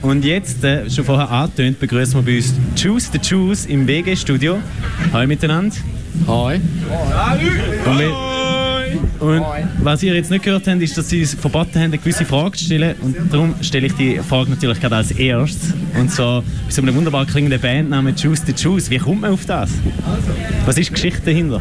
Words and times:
Und 0.00 0.24
jetzt, 0.24 0.62
äh, 0.62 0.88
schon 0.88 1.04
vorher 1.04 1.28
angetönt, 1.28 1.80
begrüßen 1.80 2.14
wir 2.14 2.22
bei 2.22 2.36
uns 2.36 2.54
Juice 2.76 3.10
the 3.12 3.18
Juice 3.20 3.66
im 3.66 3.86
WG-Studio. 3.86 4.58
Hallo 5.12 5.26
miteinander. 5.26 5.74
Hi. 6.26 6.60
Und, 7.84 7.98
wir, 7.98 8.16
und 9.20 9.44
was 9.82 10.02
ihr 10.04 10.14
jetzt 10.14 10.30
nicht 10.30 10.44
gehört 10.44 10.68
habt, 10.68 10.80
ist, 10.80 10.96
dass 10.96 11.08
sie 11.08 11.20
uns 11.20 11.34
verboten 11.34 11.74
haben, 11.74 11.84
eine 11.84 11.98
gewisse 11.98 12.24
Frage 12.24 12.56
zu 12.56 12.66
stellen. 12.66 12.94
Und 13.02 13.16
darum 13.32 13.54
stelle 13.60 13.88
ich 13.88 13.94
die 13.94 14.18
Frage 14.18 14.50
natürlich 14.50 14.80
gerade 14.80 14.96
als 14.96 15.10
erstes. 15.10 15.74
Und 15.98 16.12
so 16.12 16.44
bei 16.44 16.70
so 16.70 16.82
einer 16.82 16.94
wunderbar 16.94 17.26
klingenden 17.26 17.60
Band 17.60 17.90
namens 17.90 18.22
Juice 18.22 18.42
the 18.46 18.52
Juice. 18.56 18.90
Wie 18.90 18.98
kommt 18.98 19.22
man 19.22 19.32
auf 19.32 19.46
das? 19.46 19.70
Was 20.64 20.78
ist 20.78 20.90
die 20.90 20.94
Geschichte 20.94 21.22
dahinter? 21.24 21.60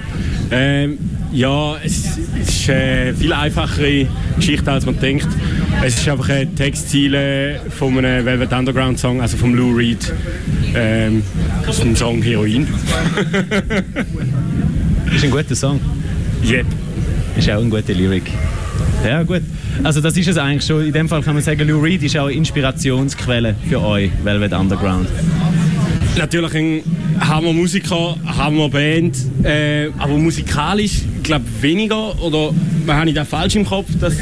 Ähm, 0.52 1.00
ja, 1.32 1.76
es 1.84 2.18
ist 2.18 2.70
eine 2.70 3.14
viel 3.16 3.34
einfachere 3.34 4.08
Geschichte, 4.36 4.72
als 4.72 4.86
man 4.86 5.00
denkt. 5.00 5.28
Es 5.84 5.96
ist 5.96 6.10
einfach 6.10 6.30
eine 6.30 6.54
Textziele 6.54 7.62
von 7.70 7.98
einem 7.98 8.26
Velvet 8.26 8.52
Underground 8.52 9.00
Song, 9.00 9.22
also 9.22 9.38
von 9.38 9.54
Lou 9.54 9.76
Reed. 9.76 10.12
Ähm, 10.76 11.24
ist 11.68 11.82
ein 11.82 11.96
Song 11.96 12.22
Heroin. 12.22 12.68
ist 15.16 15.24
ein 15.24 15.32
guter 15.32 15.56
Song. 15.56 15.80
Yep. 16.44 16.66
Ist 17.38 17.50
auch 17.50 17.62
eine 17.62 17.70
gute 17.70 17.94
Lyrik. 17.94 18.24
Ja, 19.06 19.24
gut. 19.24 19.44
Also 19.84 20.02
das 20.02 20.18
ist 20.18 20.28
es 20.28 20.38
eigentlich 20.38 20.66
schon. 20.66 20.86
In 20.86 20.94
dem 20.94 21.08
Fall 21.08 21.22
kann 21.22 21.36
man 21.36 21.44
sagen, 21.44 21.68
Lou 21.68 21.80
Reed 21.80 22.02
ist 22.04 22.18
auch 22.18 22.26
eine 22.26 22.34
Inspirationsquelle 22.34 23.56
für 23.70 23.82
euch, 23.82 24.10
Velvet 24.24 24.54
Underground. 24.54 25.08
Natürlich 26.18 26.54
ein 26.56 26.82
Hammer-Musiker, 27.20 28.18
Hammer-Band, 28.26 29.16
äh, 29.44 29.90
aber 30.00 30.18
musikalisch, 30.18 31.04
glaube 31.22 31.46
weniger. 31.62 32.20
Oder 32.22 32.52
habe 32.88 33.10
ich 33.10 33.16
da 33.16 33.24
falsch 33.24 33.56
im 33.56 33.66
Kopf, 33.66 33.88
dass 34.00 34.16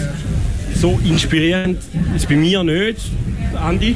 so 0.76 1.00
inspirierend 1.04 1.80
ist 2.16 2.28
bei 2.28 2.36
mir 2.36 2.64
nicht, 2.64 3.00
Andi? 3.56 3.96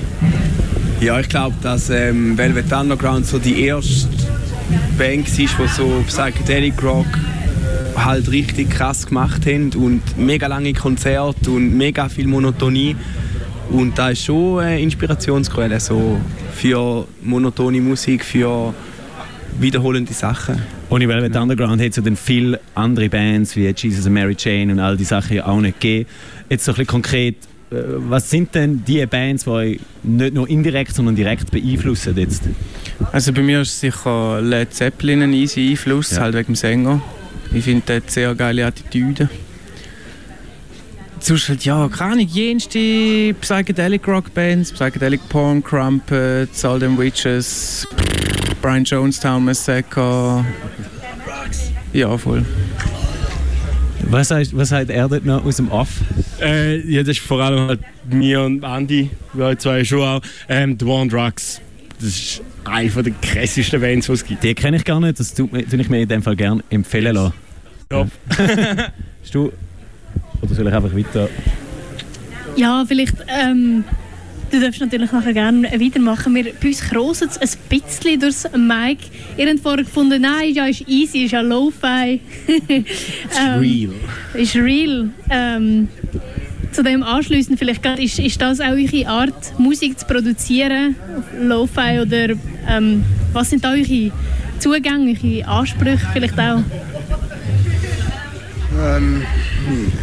Ja, 1.01 1.19
ich 1.19 1.29
glaube, 1.29 1.55
dass 1.61 1.89
ähm, 1.89 2.37
Velvet 2.37 2.71
Underground 2.71 3.25
so 3.25 3.39
die 3.39 3.63
erste 3.63 4.07
Band 4.97 5.27
war, 5.27 5.65
die 5.65 5.73
so 5.73 6.03
Psychedelic 6.07 6.81
Rock 6.83 7.07
halt 7.95 8.31
richtig 8.31 8.69
krass 8.69 9.07
gemacht 9.07 9.45
haben 9.45 9.71
und 9.75 10.01
mega 10.17 10.47
lange 10.47 10.73
Konzerte 10.73 11.51
und 11.51 11.75
mega 11.75 12.09
viel 12.09 12.27
Monotonie. 12.27 12.95
Und 13.69 13.97
da 13.97 14.09
ist 14.09 14.23
schon 14.23 14.59
eine 14.59 14.81
Inspirationsquelle 14.81 15.79
so 15.79 16.19
für 16.53 17.07
monotone 17.21 17.81
Musik, 17.81 18.25
für 18.25 18.73
wiederholende 19.61 20.13
Sachen. 20.13 20.61
Ohne 20.89 21.07
Velvet 21.07 21.35
Underground 21.35 21.81
hätte 21.81 21.89
es 21.89 21.95
ja 21.97 22.03
dann 22.03 22.15
viele 22.15 22.59
andere 22.75 23.09
Bands 23.09 23.55
wie 23.55 23.67
Jesus 23.75 24.05
and 24.05 24.13
Mary 24.13 24.35
Jane 24.37 24.71
und 24.71 24.79
all 24.79 24.97
die 24.97 25.03
Sachen 25.03 25.41
auch 25.41 25.59
nicht 25.59 25.79
gegeben. 25.79 26.09
Jetzt 26.49 26.65
so 26.65 26.71
ein 26.71 26.75
bisschen 26.75 26.87
konkret, 26.87 27.35
äh, 27.71 27.75
was 27.75 28.29
sind 28.29 28.55
denn 28.55 28.83
die 28.85 29.05
Bands, 29.05 29.43
die 29.43 29.49
euch 29.49 29.79
nicht 30.03 30.33
nur 30.33 30.49
indirekt, 30.49 30.95
sondern 30.95 31.15
direkt 31.15 31.51
beeinflussen 31.51 32.17
jetzt? 32.17 32.43
Also 33.11 33.33
bei 33.33 33.41
mir 33.41 33.61
ist 33.61 33.79
sicher 33.79 34.41
Led 34.41 34.73
Zeppelin 34.73 35.21
ein 35.21 35.33
easy 35.33 35.69
Einfluss, 35.71 36.11
ja. 36.11 36.21
halt 36.21 36.35
wegen 36.35 36.53
dem 36.53 36.55
Sänger. 36.55 37.01
Ich 37.53 37.63
finde, 37.63 37.83
der 37.87 37.95
hat 37.97 38.11
sehr 38.11 38.33
geile 38.35 38.65
Attitüde. 38.65 39.29
Sonst 41.19 41.49
halt, 41.49 41.65
ja, 41.65 41.87
keine 41.89 42.13
Ahnung, 42.13 42.27
jenste 42.27 43.33
Psychedelic 43.41 44.07
Rock 44.07 44.33
Bands, 44.33 44.71
Psychedelic 44.71 45.19
Porn, 45.27 45.61
Crumpets, 45.61 46.63
All 46.63 46.79
Them 46.79 46.97
Witches, 46.97 47.85
Brian 48.61 48.83
Jonestown 48.83 49.45
Massacre. 49.45 50.45
Ja, 51.93 52.17
voll. 52.17 52.45
Was 54.03 54.31
heißt, 54.31 54.55
was 54.57 54.71
heißt 54.71 54.89
er 54.89 55.07
dort 55.07 55.25
noch 55.25 55.45
aus 55.45 55.57
dem 55.57 55.69
Off? 55.69 55.89
Äh, 56.41 56.79
ja, 56.89 57.01
das 57.01 57.17
ist 57.17 57.19
vor 57.19 57.41
allem 57.41 57.67
halt 57.67 57.79
mir 58.09 58.41
und 58.41 58.63
Andy, 58.63 59.09
wir 59.33 59.57
zwei 59.57 59.83
schon 59.83 60.01
auch, 60.01 60.21
ähm, 60.47 60.77
The 60.79 60.85
One 60.85 61.09
Drugs. 61.09 61.61
Das 61.99 62.07
ist 62.07 62.41
eine 62.63 62.89
der 62.89 63.13
krassesten 63.21 63.81
Bands, 63.81 64.07
die 64.07 64.13
es 64.13 64.25
gibt. 64.25 64.43
Die 64.43 64.55
kenne 64.55 64.77
ich 64.77 64.85
gar 64.85 64.99
nicht, 64.99 65.19
das 65.19 65.33
tue 65.33 65.49
ich 65.53 65.89
mir 65.89 66.01
in 66.01 66.07
dem 66.07 66.23
Fall 66.23 66.35
gerne 66.35 66.63
empfehlen 66.69 67.15
lassen. 67.15 67.33
Ja. 67.91 68.07
Hast 69.21 69.35
du... 69.35 69.51
Oder 70.41 70.55
soll 70.55 70.67
ich 70.67 70.73
einfach 70.73 70.95
weiter... 70.95 71.29
Ja, 72.55 72.83
vielleicht... 72.87 73.15
Ähm, 73.27 73.83
du 74.49 74.59
darfst 74.59 74.81
natürlich 74.81 75.11
nachher 75.11 75.33
gerne 75.33 75.71
weitermachen. 75.71 76.35
Wir, 76.35 76.53
bei 76.59 76.67
uns 76.67 76.81
kroset 76.81 77.31
es 77.39 77.55
ein 77.55 77.59
bisschen 77.69 78.19
durchs 78.19 78.43
Mic. 78.55 78.97
Ihr 79.37 79.49
habt 79.49 79.59
vorher 79.59 79.83
gefunden, 79.83 80.21
nein, 80.21 80.53
ja, 80.53 80.65
ist 80.65 80.87
easy, 80.87 81.25
ist 81.25 81.31
ja 81.31 81.41
Lo-Fi. 81.41 82.19
ähm, 82.69 82.83
ist 83.27 83.37
real. 83.59 83.93
Ist 84.33 84.55
real. 84.55 85.09
Ähm, 85.29 85.87
zu 86.71 86.83
dem 86.83 87.03
anschließend 87.03 87.57
vielleicht 87.57 87.85
ist, 87.99 88.19
ist 88.19 88.41
das 88.41 88.59
auch 88.61 88.71
eure 88.71 89.07
Art, 89.07 89.59
Musik 89.59 89.99
zu 89.99 90.05
produzieren, 90.05 90.95
Lo-Fi 91.41 91.99
oder 92.01 92.35
ähm, 92.67 93.03
was 93.33 93.49
sind 93.49 93.63
da 93.63 93.71
eure 93.71 94.11
Zugänge, 94.59 95.17
eure 95.23 95.47
Ansprüche 95.47 96.07
vielleicht 96.13 96.39
auch? 96.39 96.61
Ähm, 98.77 99.23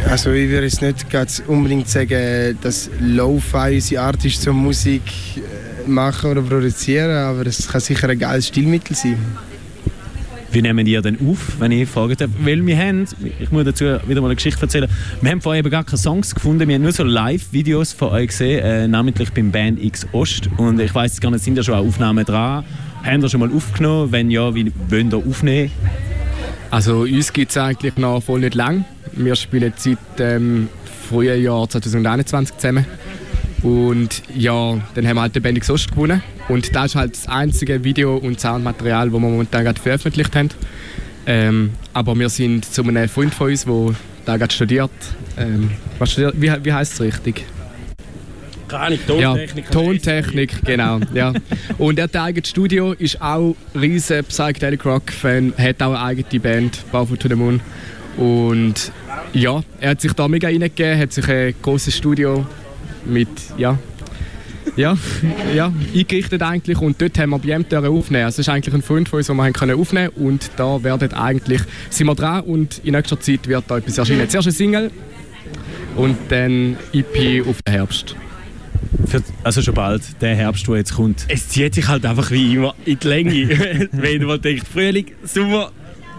also 0.09 0.31
ich 0.31 0.49
würde 0.49 0.65
jetzt 0.65 0.81
nicht 0.81 1.43
unbedingt 1.47 1.87
sagen, 1.87 2.57
dass 2.61 2.89
Lo-Fi 2.99 3.75
unsere 3.75 4.01
Art 4.01 4.23
ist, 4.25 4.41
zur 4.41 4.53
Musik 4.53 5.01
äh, 5.37 5.89
machen 5.89 6.31
oder 6.31 6.41
produzieren, 6.41 7.11
aber 7.11 7.45
es 7.45 7.67
kann 7.67 7.81
sicher 7.81 8.09
ein 8.09 8.19
geiles 8.19 8.47
Stilmittel 8.47 8.95
sein. 8.95 9.17
Wie 10.51 10.61
nehmen 10.61 10.85
die 10.85 10.99
denn 11.01 11.17
auf, 11.29 11.59
wenn 11.59 11.71
ich 11.71 11.89
fragen 11.89 12.15
darf? 12.15 12.29
Weil 12.39 12.65
wir 12.65 12.77
haben, 12.77 13.05
ich 13.39 13.51
muss 13.51 13.65
dazu 13.65 13.85
wieder 14.07 14.21
mal 14.21 14.27
eine 14.27 14.35
Geschichte 14.35 14.61
erzählen, 14.61 14.89
wir 15.21 15.31
haben 15.31 15.41
vorher 15.41 15.59
eben 15.59 15.69
gar 15.69 15.83
keine 15.83 15.97
Songs 15.97 16.33
gefunden, 16.33 16.67
wir 16.67 16.75
haben 16.75 16.83
nur 16.83 16.93
so 16.93 17.03
Live-Videos 17.03 17.93
von 17.93 18.09
euch 18.09 18.29
gesehen, 18.29 18.63
äh, 18.63 18.87
namentlich 18.87 19.31
beim 19.33 19.51
Band 19.51 19.83
X 19.83 20.07
Ost. 20.13 20.49
Und 20.57 20.79
ich 20.79 20.95
weiß 20.95 21.19
gar 21.19 21.31
nicht, 21.31 21.43
sind 21.43 21.57
da 21.57 21.63
schon 21.63 21.75
Aufnahmen 21.75 22.25
dran? 22.25 22.63
Haben 23.03 23.21
ihr 23.21 23.29
schon 23.29 23.41
mal 23.41 23.51
aufgenommen? 23.51 24.11
Wenn 24.11 24.31
ja, 24.31 24.55
wie 24.55 24.71
wollen 24.89 25.11
ihr 25.11 25.17
aufnehmen? 25.17 25.71
Also 26.69 27.01
uns 27.01 27.31
gibt 27.31 27.51
es 27.51 27.57
eigentlich 27.57 27.97
noch 27.97 28.21
voll 28.21 28.41
nicht 28.41 28.55
lang. 28.55 28.85
Wir 29.13 29.35
spielen 29.35 29.73
seit 29.77 29.97
dem 30.19 30.69
frühen 31.09 31.41
Jahr 31.41 31.69
2021 31.69 32.57
zusammen. 32.57 32.85
Und 33.63 34.21
ja, 34.35 34.77
dann 34.93 35.07
haben 35.07 35.15
wir 35.15 35.21
halt 35.21 35.35
den 35.35 35.43
Band 35.43 35.69
Ost 35.69 35.91
gewonnen. 35.91 36.21
Und 36.49 36.75
das 36.75 36.87
ist 36.87 36.95
halt 36.95 37.13
das 37.13 37.27
einzige 37.27 37.83
Video- 37.83 38.17
und 38.17 38.39
Soundmaterial, 38.39 39.05
das 39.05 39.13
wir 39.13 39.19
momentan 39.19 39.63
gerade 39.63 39.81
veröffentlicht 39.81 40.35
haben. 40.35 40.49
Ähm, 41.25 41.71
aber 41.93 42.17
wir 42.17 42.29
sind 42.29 42.65
zu 42.65 42.83
einem 42.83 43.09
Freund 43.09 43.33
von 43.33 43.49
uns, 43.49 43.65
der 43.65 43.95
da 44.25 44.37
gerade 44.37 44.53
studiert. 44.53 44.91
Ähm, 45.37 45.71
was 45.99 46.11
studiert 46.11 46.35
wie, 46.37 46.51
wie 46.63 46.73
heißt 46.73 46.93
es 46.93 47.01
richtig? 47.01 47.45
Keine 48.67 48.97
Tontechnik. 49.05 49.65
Ja, 49.65 49.71
Tontechnik, 49.71 50.65
genau. 50.65 50.99
ja. 51.13 51.33
Und 51.77 51.99
er 51.99 52.05
hat 52.05 52.15
ein 52.15 52.21
eigenes 52.21 52.49
Studio, 52.49 52.93
ist 52.93 53.21
auch 53.21 53.55
ein 53.73 53.79
riesiger 53.79 54.23
Psychedelic 54.23 54.85
Rock-Fan, 54.85 55.53
hat 55.57 55.81
auch 55.81 55.93
eine 55.93 56.01
eigene 56.01 56.39
Band, 56.39 56.83
Powerful 56.91 57.17
to 57.17 57.29
the 57.29 57.35
Moon. 57.35 57.61
Und 58.17 58.91
ja, 59.33 59.63
er 59.79 59.91
hat 59.91 60.01
sich 60.01 60.13
da 60.13 60.27
mega 60.27 60.47
reingegeben, 60.47 60.99
hat 60.99 61.13
sich 61.13 61.27
ein 61.29 61.53
großes 61.61 61.95
Studio 61.95 62.45
mit, 63.05 63.29
ja, 63.57 63.77
ja, 64.75 64.97
ja, 65.55 65.71
eingerichtet 65.93 66.41
eigentlich 66.41 66.79
und 66.79 67.01
dort 67.01 67.17
haben 67.17 67.31
wir 67.31 67.55
ihm 67.55 67.65
aufnehmen. 67.71 68.25
Also 68.25 68.41
es 68.41 68.47
ist 68.47 68.49
eigentlich 68.49 68.75
ein 68.75 68.81
Freund 68.81 69.09
von 69.09 69.17
uns, 69.17 69.27
den 69.27 69.35
wir 69.35 69.51
können 69.51 69.79
aufnehmen 69.79 70.09
und 70.15 70.51
da 70.57 70.83
werden 70.83 71.13
eigentlich, 71.13 71.61
sind 71.89 72.07
wir 72.07 72.15
dran 72.15 72.41
und 72.41 72.81
in 72.83 72.93
nächster 72.93 73.19
Zeit 73.19 73.47
wird 73.47 73.63
da 73.67 73.77
etwas 73.77 73.97
erscheinen. 73.97 74.29
Zuerst 74.29 74.47
ein 74.47 74.53
Single 74.53 74.91
und 75.95 76.17
dann 76.29 76.77
EP 76.93 77.47
auf 77.47 77.61
den 77.63 77.73
Herbst. 77.73 78.15
Für, 79.05 79.21
also 79.43 79.61
schon 79.61 79.73
bald, 79.73 80.01
der 80.21 80.35
Herbst, 80.35 80.67
der 80.67 80.77
jetzt 80.77 80.93
kommt. 80.93 81.25
Es 81.27 81.49
zieht 81.49 81.75
sich 81.75 81.87
halt 81.87 82.05
einfach 82.05 82.29
wie 82.31 82.55
immer 82.55 82.75
in 82.85 82.99
die 82.99 83.07
Länge. 83.07 83.89
Wenn 83.91 84.23
man 84.23 84.41
denkt, 84.41 84.67
Frühling, 84.67 85.07
Sommer, 85.23 85.71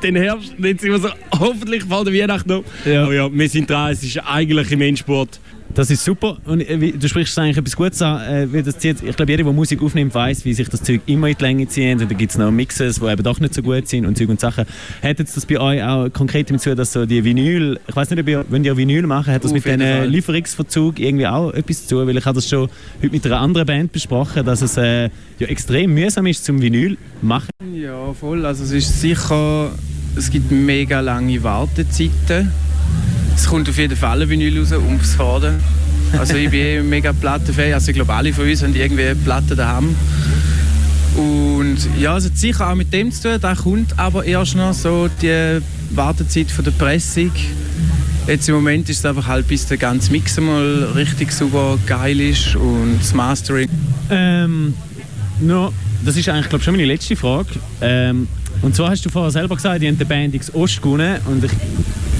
den 0.03 0.17
Herbst, 0.17 0.55
und 0.57 0.65
jetzt 0.65 0.81
sind 0.81 0.93
wir 0.93 0.99
so, 0.99 1.11
hoffentlich 1.39 1.85
vor 1.85 2.05
der 2.05 2.15
Weihnachten 2.15 2.49
noch. 2.49 2.65
Ja. 2.85 3.05
Aber 3.05 3.15
ja, 3.15 3.33
wir 3.33 3.49
sind 3.49 3.69
dran, 3.69 3.93
es 3.93 4.03
ist 4.03 4.19
eigentlich 4.19 4.71
im 4.73 4.81
Endspurt. 4.81 5.41
Das 5.75 5.91
ist 5.91 6.05
super. 6.05 6.39
Und 6.45 6.61
äh, 6.61 6.93
du 6.93 7.09
sprichst 7.09 7.39
eigentlich 7.39 7.59
etwas 7.59 7.77
Gutes 7.77 8.03
an. 8.03 8.21
Äh, 8.23 8.53
wie 8.53 8.63
das 8.63 8.79
zieht. 8.79 9.03
Ich 9.03 9.17
glaube, 9.17 9.31
jeder, 9.31 9.45
der 9.45 9.53
Musik 9.53 9.83
aufnimmt, 9.83 10.15
weiß, 10.15 10.45
wie 10.45 10.55
sich 10.55 10.69
das 10.69 10.83
Zeug 10.83 11.03
immer 11.07 11.29
in 11.29 11.37
die 11.37 11.43
Länge 11.43 11.69
zieht. 11.69 12.01
Und 12.01 12.11
da 12.11 12.15
gibt 12.15 12.33
es 12.33 12.39
noch 12.39 12.51
Mixes, 12.51 13.01
die 13.01 13.07
eben 13.07 13.23
doch 13.23 13.39
nicht 13.41 13.55
so 13.55 13.63
gut 13.63 13.87
sind 13.87 14.07
und 14.07 14.17
Zeug 14.17 14.29
und 14.29 14.41
Sachen. 14.41 14.65
Hat 15.03 15.19
jetzt 15.19 15.37
das 15.37 15.47
bei 15.47 15.61
euch 15.61 15.83
auch 15.83 16.09
konkret 16.13 16.51
dazu, 16.51 16.75
dass 16.75 16.93
so 16.93 17.07
die 17.07 17.23
Vinyl, 17.23 17.79
ich 17.87 17.95
weiß 17.95 18.11
nicht, 18.11 18.21
ob 18.21 18.29
ihr, 18.29 18.45
wenn 18.49 18.65
ihr 18.65 18.77
Vinyl 18.77 19.07
machen, 19.07 19.33
hat 19.33 19.45
das 19.45 19.53
Auf 19.53 19.65
mit 19.65 19.67
dem 19.67 20.11
Lieferungsverzug 20.11 20.99
irgendwie 20.99 21.27
auch 21.27 21.53
etwas 21.53 21.87
zu 21.87 21.97
tun? 21.97 22.09
Weil 22.09 22.17
ich 22.17 22.25
habe 22.25 22.37
das 22.37 22.49
schon 22.49 22.69
heute 23.03 23.11
mit 23.11 23.25
einer 23.27 23.41
anderen 23.41 23.67
Band 23.67 23.93
besprochen, 23.93 24.45
dass 24.45 24.63
es 24.63 24.77
äh, 24.77 25.11
ja 25.39 25.47
extrem 25.47 25.95
mühsam 25.95 26.27
ist 26.27 26.45
zum 26.45 26.61
Vinyl 26.61 26.97
machen. 27.23 27.51
Ja, 27.75 28.13
voll. 28.15 28.47
Also 28.47 28.65
es 28.65 28.73
ist 28.73 29.01
sicher, 29.01 29.71
es 30.17 30.31
gibt 30.31 30.51
mega 30.51 31.01
lange 31.01 31.43
Wartezeiten 31.43 32.51
es 33.39 33.47
kommt 33.47 33.69
auf 33.69 33.79
jeden 33.79 33.97
Fall 33.97 34.21
ein 34.21 34.29
Vinyl 34.29 34.59
raus, 34.59 34.73
ums 34.73 35.15
Faden. 35.15 35.61
Also 36.19 36.35
ich 36.35 36.51
bin 36.51 36.61
eh 36.61 36.83
mega 36.83 37.13
Plattenfan, 37.13 37.73
also 37.73 37.91
ich 37.91 37.95
glaube 37.95 38.13
alle 38.13 38.33
von 38.33 38.49
uns 38.49 38.63
haben 38.65 38.75
irgendwie 38.75 39.15
Platten 39.15 39.57
daheim. 39.57 39.95
Und 41.17 41.77
ja, 41.99 42.17
es 42.17 42.25
hat 42.25 42.37
sicher 42.37 42.69
auch 42.69 42.75
mit 42.75 42.93
dem 42.93 43.13
zu 43.13 43.23
tun, 43.23 43.39
da 43.41 43.55
kommt 43.55 43.97
aber 43.97 44.25
erst 44.25 44.57
noch 44.57 44.73
so 44.73 45.09
die 45.23 45.61
Wartezeit 45.91 46.51
von 46.51 46.65
der 46.65 46.73
Pressung. 46.73 47.31
Jetzt 48.27 48.49
im 48.49 48.57
Moment 48.57 48.89
ist 48.91 48.99
es 48.99 49.07
einfach 49.07 49.29
halt, 49.29 49.47
bis 49.47 49.67
der 49.67 49.77
ganze 49.77 50.11
Mix 50.11 50.39
mal 50.41 50.89
richtig 50.97 51.31
super 51.31 51.79
geil 51.87 52.21
ist 52.21 52.57
und 52.57 52.99
das 52.99 53.15
Mastering. 53.15 53.69
Ähm, 54.11 54.75
no, 55.41 55.73
das 56.05 56.17
ist 56.17 56.29
eigentlich 56.29 56.49
glaub, 56.49 56.63
schon 56.63 56.75
meine 56.75 56.87
letzte 56.87 57.15
Frage. 57.15 57.51
Ähm, 57.81 58.27
und 58.63 58.75
zwar 58.75 58.91
hast 58.91 59.05
du 59.05 59.11
vorher 59.11 59.31
selber 59.31 59.55
gesagt, 59.55 59.81
die 59.81 59.87
haben 59.87 59.99
die 59.99 60.05
Band 60.05 60.35
X 60.35 60.53
Ost 60.53 60.83
gewonnen 60.83 61.19
und, 61.27 61.45
ich, 61.45 61.53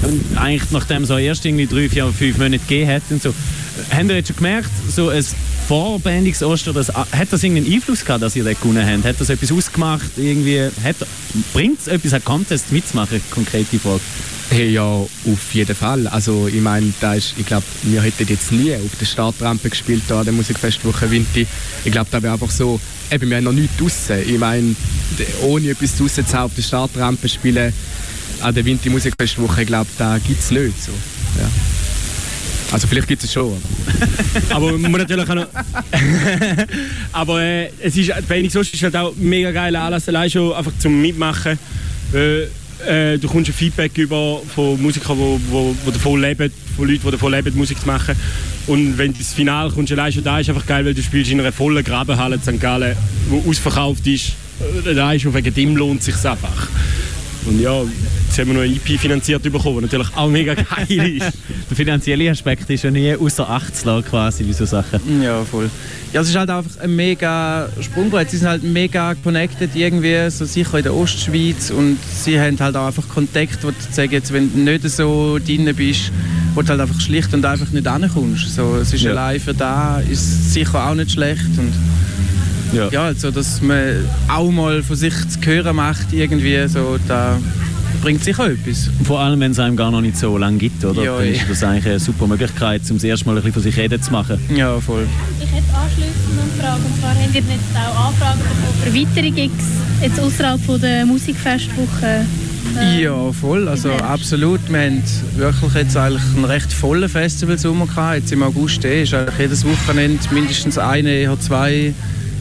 und 0.03 0.37
eigentlich 0.37 0.71
nachdem 0.71 1.03
es 1.03 1.09
erst 1.09 1.45
irgendwie 1.45 1.67
drei, 1.67 1.89
vier, 1.89 2.07
fünf 2.07 2.37
Monate 2.37 2.59
gegeben 2.59 2.91
hat 2.91 3.03
und 3.09 3.21
so, 3.21 3.33
haben 3.91 4.09
ihr 4.09 4.17
jetzt 4.17 4.27
schon 4.27 4.37
gemerkt, 4.37 4.71
so 4.89 5.09
ein 5.09 5.23
vor 5.67 5.99
Band 5.99 6.25
X 6.27 6.41
Ost, 6.41 6.67
oder 6.67 6.79
das, 6.83 6.95
hat 6.95 7.27
das 7.31 7.43
irgendeinen 7.43 7.71
Einfluss 7.71 8.03
gehabt, 8.03 8.23
dass 8.23 8.35
ihr 8.35 8.43
den 8.43 8.55
gewonnen 8.55 8.85
habt? 8.85 9.05
Hat 9.05 9.21
das 9.21 9.29
etwas 9.29 9.51
ausgemacht? 9.51 10.09
Irgendwie, 10.17 10.67
bringt 11.53 11.79
es 11.79 11.87
etwas, 11.87 12.13
einen 12.13 12.25
Contest 12.25 12.71
mitzumachen? 12.71 13.21
Konkrete 13.29 13.77
Frage. 13.77 14.01
Hey, 14.49 14.71
ja, 14.71 14.83
auf 14.83 15.53
jeden 15.53 15.75
Fall. 15.75 16.07
Also 16.07 16.47
ich 16.47 16.59
meine, 16.59 16.91
da 16.99 17.13
ist, 17.13 17.35
ich 17.37 17.45
glaube, 17.45 17.65
wir 17.83 18.01
hätten 18.01 18.27
jetzt 18.27 18.51
nie 18.51 18.73
auf 18.73 18.97
der 18.99 19.05
Startrampe 19.05 19.69
gespielt 19.69 20.01
da 20.07 20.21
an 20.21 20.25
der 20.25 20.33
Musikfestwoche 20.33 21.11
Winti. 21.11 21.45
Ich 21.85 21.91
glaube, 21.91 22.07
da 22.09 22.23
wäre 22.23 22.33
einfach 22.33 22.49
so, 22.49 22.79
eben, 23.11 23.29
wir 23.29 23.37
haben 23.37 23.43
noch 23.43 23.51
nichts 23.51 23.77
draussen. 23.77 24.27
Ich 24.27 24.39
meine, 24.39 24.75
ohne 25.43 25.69
etwas 25.69 25.95
draussen 25.95 26.25
zu 26.25 26.35
haben, 26.35 26.45
auf 26.45 26.55
der 26.55 26.63
Startrampe 26.63 27.29
spielen 27.29 27.71
an 28.41 28.53
der 28.53 28.65
Winti 28.65 28.89
Musikfestwoche, 28.89 29.61
ich 29.61 29.67
glaube, 29.67 29.89
da 29.97 30.17
gibt 30.17 30.39
es 30.39 30.51
nicht 30.51 30.83
so. 30.83 30.91
Ja. 31.39 31.49
Also 32.71 32.87
vielleicht 32.87 33.07
gibt 33.07 33.23
es 33.23 33.33
schon. 33.33 33.53
aber 34.49 34.77
man 34.77 34.91
muss 34.91 34.99
natürlich 34.99 35.27
auch 35.27 35.35
noch... 35.35 35.47
aber 37.11 37.41
äh, 37.41 37.69
es 37.81 37.97
ist, 37.97 38.11
Phoenix 38.27 38.55
Ost 38.55 38.73
ist 38.73 38.83
halt 38.83 38.95
auch 38.95 39.15
mega 39.15 39.51
geil 39.51 39.75
Anlass, 39.75 40.07
allein 40.07 40.29
schon 40.29 40.53
einfach 40.53 40.71
zum 40.77 41.01
Mitmachen. 41.01 41.57
Äh, 42.13 42.43
äh, 42.87 43.17
du 43.17 43.27
kommst 43.27 43.49
ein 43.49 43.53
Feedback 43.53 43.97
über 43.97 44.41
von 44.55 44.81
Musikern, 44.81 45.17
die 45.17 45.21
wo, 45.21 45.39
wo, 45.49 45.75
wo 45.83 45.91
davon 45.91 46.21
leben, 46.21 46.51
von 46.75 46.87
Leuten, 46.87 47.01
die 47.03 47.11
davon 47.11 47.31
leben, 47.31 47.57
Musik 47.57 47.79
zu 47.79 47.87
machen. 47.87 48.15
Und 48.67 48.97
wenn 48.97 49.13
du 49.13 49.19
ins 49.19 49.33
Finale 49.33 49.71
kommst, 49.71 49.91
allein 49.91 50.13
schon 50.13 50.23
da 50.23 50.39
ist 50.39 50.49
einfach 50.49 50.65
geil, 50.65 50.85
weil 50.85 50.93
du 50.93 51.01
spielst 51.01 51.31
in 51.31 51.39
einer 51.39 51.51
vollen 51.51 51.83
Grabenhalle 51.83 52.35
in 52.35 52.41
St. 52.41 52.59
Gallen, 52.61 52.95
die 53.31 53.49
ausverkauft 53.49 54.05
ist. 54.07 54.33
Da 54.85 55.13
ist 55.13 55.23
schon 55.23 55.33
wegen 55.33 55.53
dem 55.53 55.75
lohnt 55.75 55.99
es 55.99 56.05
sich 56.05 56.15
einfach. 56.15 56.67
Und 57.45 57.59
ja, 57.59 57.81
jetzt 57.81 58.39
haben 58.39 58.47
wir 58.47 58.53
noch 58.53 58.61
ein 58.61 58.75
EP 58.75 58.99
finanziert 58.99 59.41
bekommen, 59.43 59.77
was 59.77 59.83
natürlich 59.83 60.15
auch 60.15 60.29
mega 60.29 60.53
geil 60.53 61.17
ist. 61.17 61.33
Der 61.69 61.77
finanzielle 61.77 62.29
Aspekt 62.29 62.69
ist 62.69 62.83
ja 62.83 62.91
nie 62.91 63.15
außer 63.15 63.49
Acht 63.49 63.75
zu 63.75 63.85
lassen, 63.85 64.05
quasi, 64.05 64.45
wie 64.45 64.53
so 64.53 64.65
Sachen. 64.65 65.21
Ja, 65.21 65.43
voll. 65.43 65.69
Ja, 66.11 66.21
es 66.21 66.29
ist 66.29 66.35
halt 66.35 66.49
einfach 66.49 66.79
ein 66.79 66.95
mega 66.95 67.69
Sprungbrett. 67.79 68.31
Sie 68.31 68.37
sind 68.37 68.47
halt 68.47 68.63
mega 68.63 69.13
connected 69.15 69.75
irgendwie, 69.75 70.29
so 70.31 70.45
sicher 70.45 70.77
in 70.77 70.83
der 70.83 70.95
Ostschweiz 70.95 71.69
und 71.69 71.97
sie 72.03 72.39
haben 72.39 72.59
halt 72.59 72.75
auch 72.75 72.87
einfach 72.87 73.07
Kontakt, 73.07 73.63
wo 73.63 73.69
du 73.69 73.75
sagen, 73.91 74.11
jetzt, 74.11 74.33
wenn 74.33 74.51
du 74.51 74.59
nicht 74.59 74.89
so 74.89 75.37
drin 75.37 75.71
bist, 75.75 76.11
wo 76.55 76.61
du 76.61 76.67
halt 76.67 76.81
einfach 76.81 76.99
schlicht 76.99 77.33
und 77.33 77.45
einfach 77.45 77.69
nicht 77.69 77.87
ankommst. 77.87 78.55
So, 78.55 78.77
es 78.81 78.91
ist 78.91 79.03
ja. 79.03 79.11
allein 79.11 79.39
für 79.39 79.53
da 79.53 79.99
ist 79.99 80.53
sicher 80.53 80.83
auch 80.83 80.95
nicht 80.95 81.11
schlecht 81.11 81.57
und 81.57 81.73
ja. 82.73 82.89
ja, 82.89 83.03
also 83.05 83.31
dass 83.31 83.61
man 83.61 84.05
auch 84.27 84.51
mal 84.51 84.83
von 84.83 84.95
sich 84.95 85.13
zu 85.29 85.39
hören 85.41 85.75
macht 85.75 86.13
irgendwie, 86.13 86.67
so 86.67 86.97
da 87.07 87.37
bringt 88.01 88.23
sicher 88.23 88.49
etwas. 88.49 88.89
Vor 89.03 89.19
allem, 89.19 89.39
wenn 89.39 89.51
es 89.51 89.59
einem 89.59 89.75
gar 89.75 89.91
noch 89.91 90.01
nicht 90.01 90.17
so 90.17 90.37
lange 90.37 90.57
gibt, 90.57 90.83
oder? 90.85 91.03
Ja, 91.03 91.17
dann 91.17 91.27
ist 91.27 91.49
das 91.49 91.63
eigentlich 91.63 91.85
eine 91.85 91.99
super 91.99 92.27
Möglichkeit, 92.27 92.81
um 92.89 92.97
das 92.97 93.03
erste 93.03 93.25
Mal 93.25 93.33
ein 93.33 93.35
bisschen 93.37 93.53
von 93.53 93.63
sich 93.63 93.77
reden 93.77 94.01
zu 94.01 94.11
machen. 94.11 94.39
Ja, 94.55 94.79
voll. 94.79 95.07
Ich 95.39 95.51
hätte 95.51 95.73
anschließend 95.75 96.15
eine 96.31 96.61
Frage, 96.61 96.81
und 96.85 96.99
zwar 96.99 97.09
habt 97.11 97.35
ihr 97.35 97.41
jetzt 97.41 97.75
auch 97.75 98.07
Anfragen 98.07 98.39
für 98.83 98.95
weitere 98.95 99.31
Gigs, 99.31 99.65
jetzt 100.01 100.19
außerhalb 100.19 100.81
der 100.81 101.05
Musikfestwoche? 101.05 102.25
Äh, 102.77 103.03
ja, 103.03 103.31
voll, 103.31 103.67
also 103.67 103.91
absolut. 103.91 104.59
Wir 104.69 104.79
haben 104.79 105.03
wirklich 105.35 105.73
jetzt 105.73 105.97
eigentlich 105.97 106.23
einen 106.35 106.45
recht 106.45 106.71
vollen 106.71 107.09
Festivalsommer 107.09 107.87
gehabt. 107.87 108.19
Jetzt 108.19 108.31
im 108.31 108.43
August 108.43 108.85
eh, 108.85 109.03
ist 109.03 109.13
eigentlich 109.13 109.39
jedes 109.39 109.65
Wochenende 109.65 110.19
mindestens 110.31 110.77
eine, 110.77 111.09
eher 111.09 111.39
zwei 111.39 111.93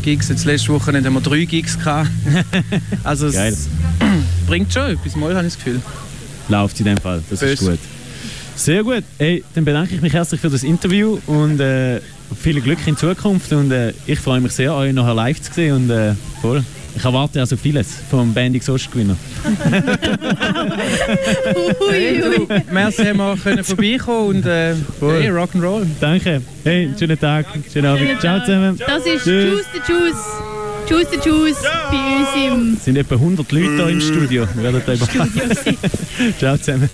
Gigs. 0.02 0.28
Jetzt 0.28 0.44
letzte 0.44 0.72
Wochenende 0.72 1.08
haben 1.08 1.14
wir 1.14 1.20
drei 1.20 1.44
Gigs 1.44 1.78
gehabt. 1.78 2.10
also 3.04 3.26
es 3.26 3.68
bringt 4.46 4.72
schon 4.72 4.92
etwas, 4.92 5.16
mal 5.16 5.34
habe 5.34 5.46
ich 5.46 5.54
das 5.54 5.64
Gefühl. 5.64 5.82
Läuft 6.48 6.78
in 6.80 6.86
dem 6.86 6.98
Fall, 6.98 7.22
das 7.28 7.40
Böse. 7.40 7.52
ist 7.52 7.60
gut. 7.60 7.78
Sehr 8.56 8.82
gut. 8.82 9.04
Hey, 9.18 9.44
dann 9.54 9.64
bedanke 9.64 9.94
ich 9.94 10.00
mich 10.00 10.12
herzlich 10.12 10.40
für 10.40 10.50
das 10.50 10.64
Interview 10.64 11.18
und 11.26 11.60
äh, 11.60 12.00
viel 12.40 12.60
Glück 12.60 12.78
in 12.86 12.96
Zukunft 12.96 13.52
und 13.52 13.70
äh, 13.70 13.92
ich 14.06 14.18
freue 14.18 14.40
mich 14.40 14.52
sehr, 14.52 14.74
euch 14.74 14.92
nachher 14.92 15.14
live 15.14 15.40
zu 15.40 15.52
sehen 15.52 15.76
und 15.76 15.90
äh, 15.90 16.14
voll. 16.40 16.64
Ich 16.98 17.04
erwarte 17.04 17.38
also 17.38 17.56
vieles 17.56 17.94
vom 18.10 18.34
Bandix 18.34 18.68
Ostgewinner. 18.68 19.16
hey, 21.88 22.20
du, 22.20 22.48
merci, 22.72 23.04
haben 23.04 23.18
wir 23.18 23.36
können 23.36 23.62
vorbeikommen 23.62 24.28
und 24.28 24.46
äh, 24.46 24.74
hey, 24.98 25.30
Rock'n'Roll. 25.30 25.86
Danke. 26.00 26.42
Hey, 26.64 26.90
schönen 26.98 27.16
Tag, 27.16 27.46
schönen 27.72 27.86
Abend. 27.86 28.20
Ciao 28.20 28.40
zusammen. 28.40 28.76
Das 28.84 29.06
ist 29.06 29.22
Tschüss, 29.22 29.64
the 29.72 29.92
Juice. 29.92 30.16
Tschüss, 30.88 31.24
Juice 31.24 31.62
ja. 31.62 31.88
bei 31.88 31.98
uns 32.16 32.28
im... 32.52 32.74
Es 32.74 32.84
sind 32.84 32.96
etwa 32.96 33.14
100 33.14 33.52
Leute 33.52 33.76
hier 33.76 33.88
im 33.90 34.00
Studio. 34.00 34.48
Wir 34.54 34.62
werden 34.64 34.82
da 34.84 34.94
Ciao 36.38 36.56
zusammen. 36.56 36.90